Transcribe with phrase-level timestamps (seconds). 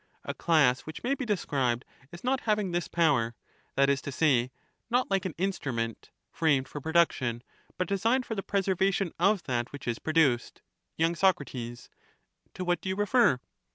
[0.23, 3.35] A class which may be described as not having this (a) vessels; power*;
[3.75, 4.49] that is to say,
[4.89, 7.43] not like an instrument, framed for production,
[7.77, 10.63] but designed for the preservation of that which is produced.
[10.97, 11.13] y.
[11.13, 11.43] Soc.
[11.45, 13.39] To what do you refer